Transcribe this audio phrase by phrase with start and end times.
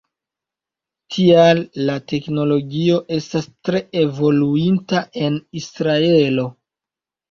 [1.15, 6.53] Tial la teknologio estas tre evoluinta en Israelo.